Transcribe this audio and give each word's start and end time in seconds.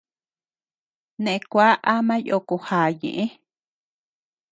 Ne 1.23 1.33
kuá 1.49 1.69
am 1.93 2.07
yoko 2.27 2.55
já 2.65 2.79
ñeʼe. 2.99 3.25